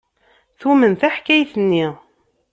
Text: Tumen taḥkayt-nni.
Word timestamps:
Tumen 0.59 0.93
taḥkayt-nni. 0.95 1.87